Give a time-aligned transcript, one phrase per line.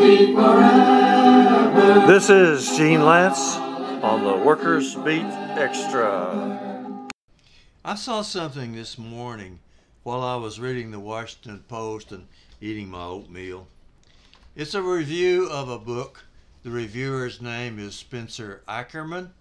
[0.00, 2.06] beat forever.
[2.06, 3.56] This is Gene Lantz
[4.02, 5.26] on the Workers Beat
[5.58, 7.08] Extra.
[7.84, 9.58] I saw something this morning
[10.02, 12.26] while I was reading the Washington Post and
[12.62, 13.68] eating my oatmeal.
[14.56, 16.24] It's a review of a book.
[16.62, 19.32] The reviewer's name is Spencer Ackerman,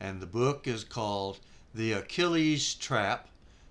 [0.00, 1.38] and the book is called
[1.72, 3.28] The Achilles Trap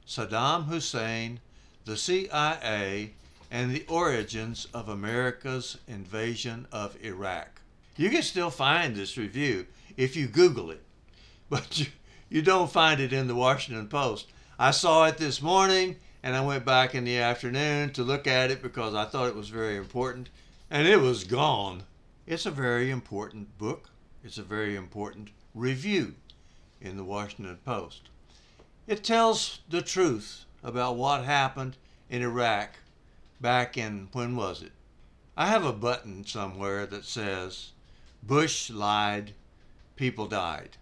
[0.08, 1.42] Saddam Hussein,
[1.84, 3.14] the CIA,
[3.54, 7.62] and the Origins of America's Invasion of Iraq.
[7.96, 10.82] You can still find this review if you Google it,
[11.52, 11.86] but you,
[12.30, 14.26] you don't find it in the Washington Post.
[14.58, 18.50] I saw it this morning and I went back in the afternoon to look at
[18.50, 20.30] it because I thought it was very important,
[20.72, 21.84] and it was gone.
[22.26, 23.92] It's a very important book.
[24.24, 26.16] It's a very important review
[26.82, 28.10] in the Washington Post.
[28.88, 31.78] It tells the truth about what happened
[32.10, 32.78] in Iraq
[33.42, 34.72] back in, when was it?
[35.36, 37.72] I have a button somewhere that says,
[38.22, 39.34] Bush lied,
[39.96, 40.78] people died.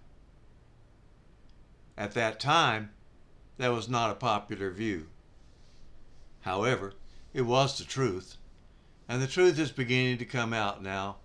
[1.97, 2.91] At that time,
[3.57, 5.07] that was not a popular view.
[6.41, 6.93] However,
[7.33, 8.37] it was the truth,
[9.07, 11.17] and the truth is beginning to come out now,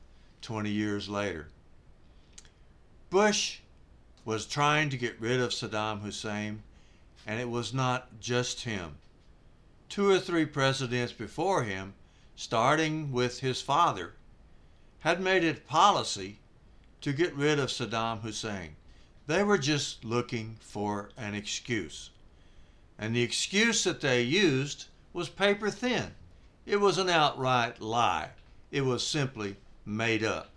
[0.42, 1.48] 20 years later.
[3.11, 3.58] Bush
[4.24, 6.62] was trying to get rid of Saddam Hussein,
[7.27, 8.96] and it was not just him.
[9.89, 11.95] Two or three presidents before him,
[12.34, 14.15] starting with his father,
[15.01, 16.39] had made it policy
[17.01, 18.77] to get rid of Saddam Hussein.
[19.27, 22.11] They were just looking for an excuse.
[22.98, 26.14] And the excuse that they used was paper thin.
[26.64, 28.31] It was an outright lie.
[28.70, 30.51] It was simply made up.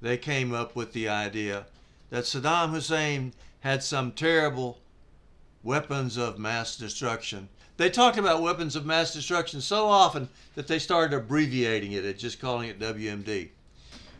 [0.00, 1.66] They came up with the idea
[2.10, 4.78] that Saddam Hussein had some terrible
[5.62, 7.48] weapons of mass destruction.
[7.76, 12.18] They talked about weapons of mass destruction so often that they started abbreviating it and
[12.18, 13.50] just calling it WMD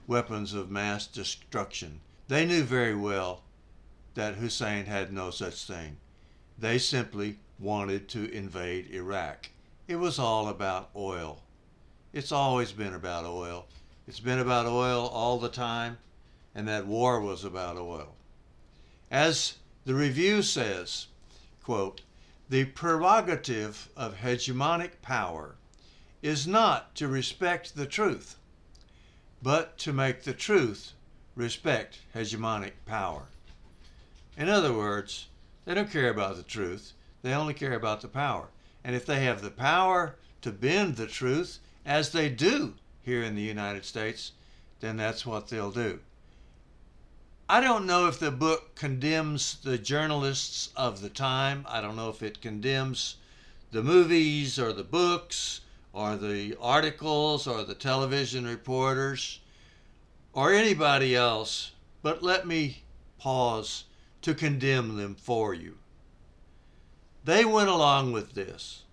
[0.06, 2.00] weapons of mass destruction.
[2.28, 3.42] They knew very well
[4.14, 5.96] that Hussein had no such thing.
[6.58, 9.50] They simply wanted to invade Iraq.
[9.88, 11.42] It was all about oil.
[12.12, 13.66] It's always been about oil.
[14.06, 15.98] It's been about oil all the time,
[16.54, 18.14] and that war was about oil.
[19.10, 21.06] As the review says,
[21.62, 22.02] quote,
[22.52, 25.54] the prerogative of hegemonic power
[26.20, 28.36] is not to respect the truth,
[29.42, 30.92] but to make the truth
[31.34, 33.22] respect hegemonic power.
[34.36, 35.28] In other words,
[35.64, 36.92] they don't care about the truth,
[37.22, 38.48] they only care about the power.
[38.84, 43.34] And if they have the power to bend the truth, as they do here in
[43.34, 44.32] the United States,
[44.80, 46.00] then that's what they'll do.
[47.52, 51.66] I don't know if the book condemns the journalists of the time.
[51.68, 53.16] I don't know if it condemns
[53.72, 55.60] the movies or the books
[55.92, 59.40] or the articles or the television reporters
[60.32, 62.84] or anybody else, but let me
[63.18, 63.84] pause
[64.22, 65.76] to condemn them for you.
[67.22, 68.84] They went along with this.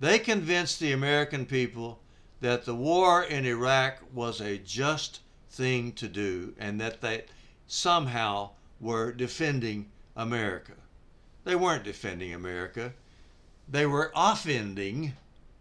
[0.00, 2.00] They convinced the American people
[2.40, 7.26] that the war in Iraq was a just thing to do and that they
[7.66, 8.50] somehow
[8.80, 10.72] were defending America.
[11.44, 12.92] They weren't defending America.
[13.68, 15.14] They were offending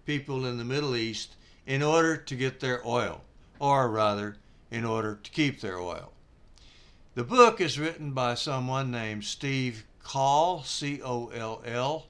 [0.06, 1.36] people in the Middle East
[1.66, 3.22] in order to get their oil,
[3.60, 4.38] or rather,
[4.70, 6.12] in order to keep their oil.
[7.16, 12.06] The book is written by someone named Steve Coll, C O L L,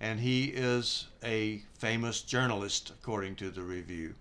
[0.00, 4.14] and he is a famous journalist, according to the review.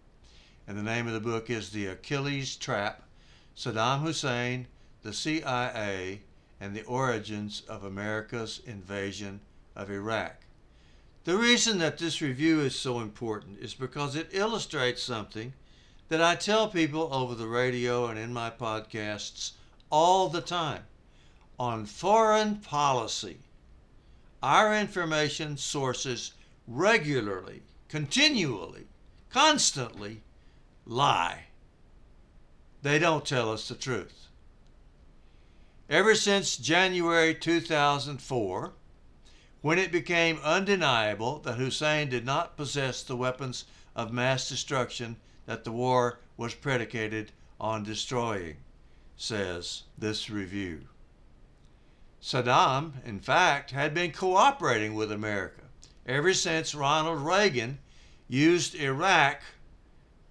[0.67, 3.03] And the name of the book is The Achilles Trap
[3.55, 4.67] Saddam Hussein,
[5.03, 6.21] the CIA,
[6.59, 9.39] and the Origins of America's Invasion
[9.75, 10.35] of Iraq.
[11.23, 15.53] The reason that this review is so important is because it illustrates something
[16.09, 19.51] that I tell people over the radio and in my podcasts
[19.91, 20.83] all the time
[21.59, 23.39] on foreign policy.
[24.41, 26.33] Our information sources
[26.67, 28.87] regularly, continually,
[29.29, 30.21] constantly
[30.85, 31.45] lie.
[32.81, 34.28] They don't tell us the truth.
[35.89, 38.73] Ever since January 2004,
[39.61, 43.65] when it became undeniable that Hussein did not possess the weapons
[43.95, 48.57] of mass destruction that the war was predicated on destroying,
[49.17, 50.87] says this review.
[52.21, 55.63] Saddam, in fact, had been cooperating with America
[56.05, 57.79] ever since Ronald Reagan
[58.27, 59.41] used Iraq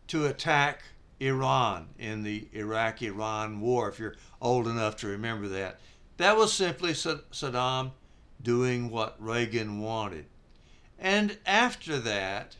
[0.07, 0.85] to attack
[1.21, 5.81] Iran in the Iraq Iran war, if you're old enough to remember that.
[6.17, 7.93] That was simply Saddam
[8.43, 10.27] doing what Reagan wanted.
[10.99, 12.57] And after that,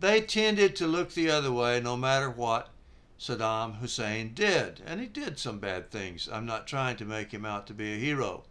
[0.00, 2.70] they tended to look the other way no matter what
[3.18, 4.82] Saddam Hussein did.
[4.86, 6.28] And he did some bad things.
[6.30, 8.44] I'm not trying to make him out to be a hero.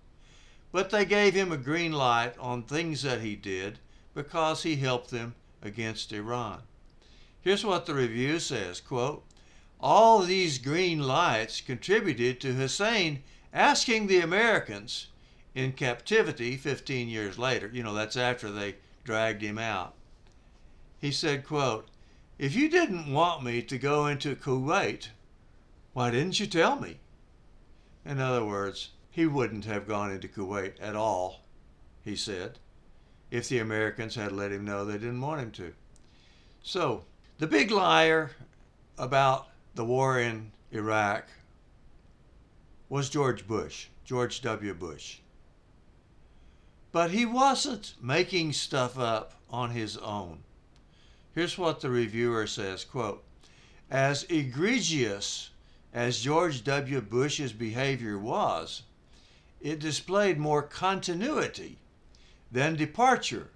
[0.71, 3.77] But they gave him a green light on things that he did
[4.15, 6.63] because he helped them against Iran.
[7.43, 9.25] Here's what the review says, quote,
[9.81, 15.07] all these green lights contributed to Hussein asking the Americans
[15.53, 19.93] in captivity 15 years later, you know, that's after they dragged him out.
[20.97, 21.89] He said, quote,
[22.39, 25.09] if you didn't want me to go into Kuwait,
[25.91, 26.99] why didn't you tell me?
[28.05, 31.41] In other words, he wouldn't have gone into Kuwait at all,
[32.05, 32.57] he said,
[33.31, 35.73] if the Americans had let him know they didn't want him to.
[36.61, 37.03] So,
[37.37, 38.31] the big liar
[38.97, 41.27] about the war in Iraq
[42.89, 44.73] was George Bush, George W.
[44.73, 45.17] Bush.
[46.91, 50.43] But he wasn't making stuff up on his own.
[51.33, 53.23] Here's what the reviewer says, quote,
[53.89, 55.49] as egregious
[55.91, 57.01] as George W.
[57.01, 58.83] Bush's behavior was,
[59.59, 61.77] it displayed more continuity
[62.51, 63.49] than departure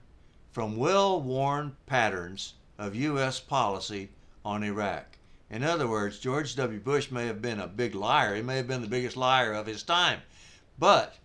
[0.51, 3.39] from well-worn patterns of U.S.
[3.39, 4.09] policy
[4.43, 5.17] on Iraq.
[5.49, 6.79] In other words, George W.
[6.79, 8.35] Bush may have been a big liar.
[8.35, 10.21] He may have been the biggest liar of his time.
[10.77, 11.15] But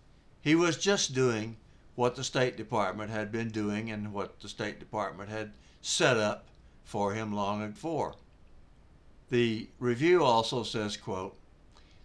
[0.41, 1.57] he was just doing
[1.95, 5.51] what the State Department had been doing and what the State Department had
[5.81, 6.47] set up
[6.83, 8.15] for him long before.
[9.29, 11.37] The review also says, quote,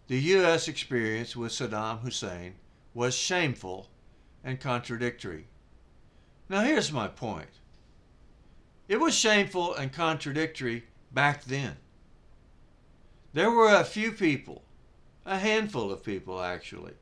[0.08, 0.68] the U.S.
[0.68, 2.54] experience with Saddam Hussein
[2.94, 3.88] was shameful
[4.42, 5.46] and contradictory.
[6.48, 7.50] Now here's my point.
[8.88, 11.76] It was shameful and contradictory back then.
[13.34, 14.62] There were a few people,
[15.26, 16.94] a handful of people actually,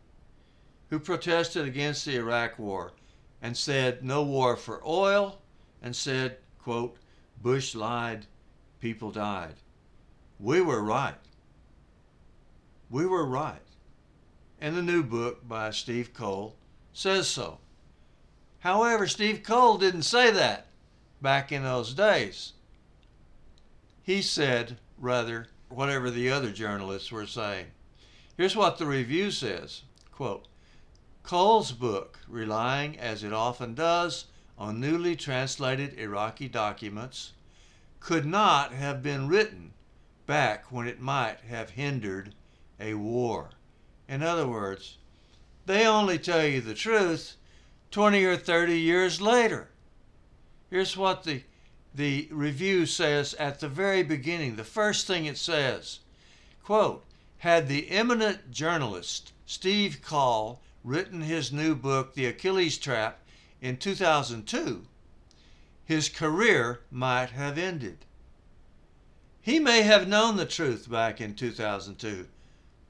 [0.90, 2.92] who protested against the Iraq war
[3.40, 5.40] and said no war for oil
[5.80, 6.96] and said, quote,
[7.40, 8.26] Bush lied,
[8.80, 9.54] people died.
[10.40, 11.14] We were right.
[12.90, 13.62] We were right.
[14.60, 16.56] And the new book by Steve Coll
[16.92, 17.58] says so.
[18.60, 20.66] However, Steve Coll didn't say that
[21.20, 22.52] back in those days.
[24.02, 27.66] He said, rather, whatever the other journalists were saying.
[28.36, 29.82] Here's what the review says
[30.12, 30.46] quote,
[31.22, 34.26] Coll's book, relying as it often does
[34.58, 37.32] on newly translated Iraqi documents,
[38.00, 39.72] could not have been written
[40.26, 42.34] back when it might have hindered
[42.78, 43.50] a war.
[44.08, 44.98] In other words,
[45.66, 47.36] they only tell you the truth
[47.90, 49.68] 20 or 30 years later.
[50.70, 51.42] Here's what the
[51.96, 56.00] the review says at the very beginning, the first thing it says,
[56.62, 57.06] quote,
[57.38, 63.20] had the eminent journalist Steve Coll written his new book, The Achilles Trap,
[63.62, 64.86] in 2002,
[65.86, 68.04] his career might have ended.
[69.40, 72.28] He may have known the truth back in 2002,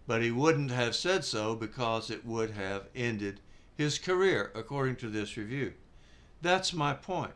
[0.06, 3.40] but he wouldn't have said so because it would have ended
[3.76, 5.74] his career, according to this review.
[6.42, 7.34] That's my point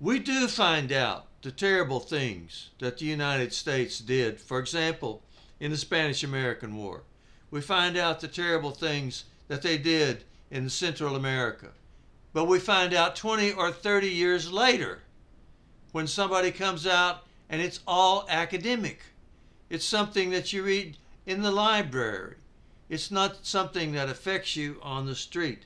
[0.00, 5.22] we do find out the terrible things that the United States did, for example,
[5.58, 7.02] in the Spanish American War.
[7.50, 11.68] We find out the terrible things that they did in Central America.
[12.32, 15.00] But we find out 20 or 30 years later
[15.92, 19.00] when somebody comes out and it's all academic.
[19.70, 22.34] It's something that you read in the library.
[22.88, 25.64] It's not something that affects you on the street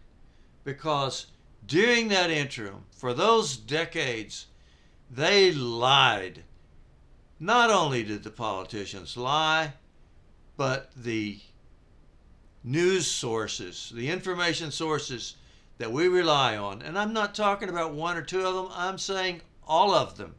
[0.62, 1.26] because
[1.66, 4.46] during that interim, for those decades,
[5.10, 6.44] they lied.
[7.38, 9.74] Not only did the politicians lie,
[10.56, 11.40] but the
[12.62, 15.36] news sources, the information sources
[15.78, 18.98] that we rely on, and I'm not talking about one or two of them, I'm
[18.98, 20.34] saying all of them.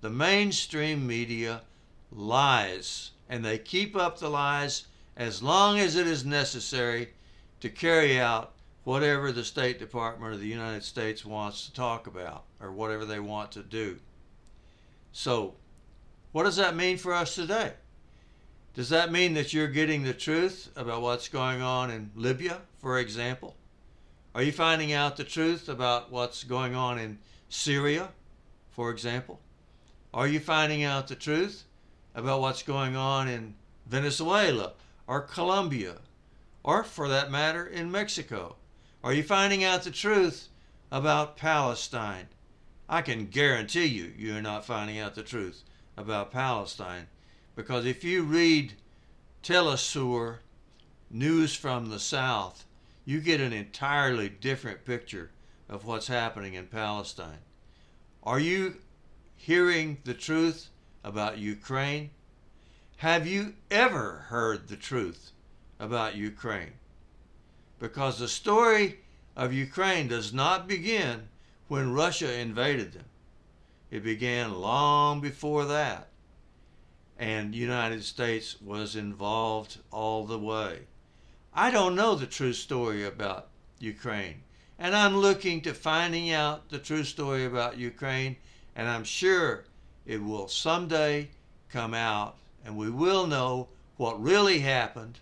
[0.00, 1.62] The mainstream media
[2.10, 7.10] lies, and they keep up the lies as long as it is necessary
[7.60, 8.54] to carry out
[8.88, 13.20] whatever the State Department of the United States wants to talk about or whatever they
[13.20, 13.98] want to do.
[15.12, 15.56] So,
[16.32, 17.74] what does that mean for us today?
[18.72, 22.98] Does that mean that you're getting the truth about what's going on in Libya, for
[22.98, 23.56] example?
[24.34, 27.18] Are you finding out the truth about what's going on in
[27.50, 28.08] Syria,
[28.70, 29.38] for example?
[30.14, 31.64] Are you finding out the truth
[32.14, 33.54] about what's going on in
[33.86, 34.72] Venezuela
[35.06, 35.96] or Colombia,
[36.64, 38.56] or for that matter, in Mexico?
[39.04, 40.48] Are you finding out the truth
[40.90, 42.26] about Palestine?
[42.88, 45.62] I can guarantee you, you're not finding out the truth
[45.96, 47.06] about Palestine.
[47.54, 48.74] Because if you read
[49.42, 50.38] Telesur,
[51.10, 52.66] News from the South,
[53.04, 55.30] you get an entirely different picture
[55.68, 57.38] of what's happening in Palestine.
[58.24, 58.78] Are you
[59.36, 60.70] hearing the truth
[61.04, 62.10] about Ukraine?
[62.98, 65.30] Have you ever heard the truth
[65.78, 66.72] about Ukraine?
[67.78, 69.00] Because the story
[69.36, 71.28] of Ukraine does not begin
[71.68, 73.04] when Russia invaded them.
[73.90, 76.08] It began long before that.
[77.18, 80.80] And the United States was involved all the way.
[81.54, 84.42] I don't know the true story about Ukraine.
[84.78, 88.36] And I'm looking to finding out the true story about Ukraine.
[88.76, 89.64] And I'm sure
[90.06, 91.30] it will someday
[91.68, 95.18] come out and we will know what really happened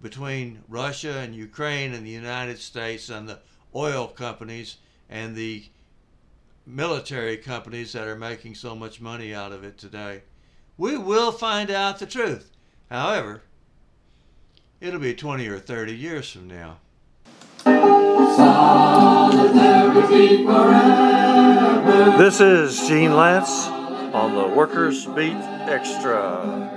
[0.00, 3.38] between Russia and Ukraine and the United States and the
[3.74, 4.76] oil companies
[5.08, 5.64] and the
[6.66, 10.22] military companies that are making so much money out of it today.
[10.76, 12.50] We will find out the truth.
[12.90, 13.42] However,
[14.80, 16.78] it'll be 20 or 30 years from now.
[22.18, 23.68] This is Gene Lantz
[24.14, 25.36] on the Workers Beat
[25.68, 26.75] Extra.